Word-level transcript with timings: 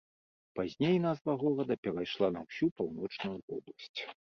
Пазней 0.55 0.97
назва 1.03 1.31
горада 1.45 1.79
перайшла 1.85 2.27
на 2.39 2.47
ўсю 2.49 2.65
паўночную 2.79 3.35
вобласць. 3.47 4.01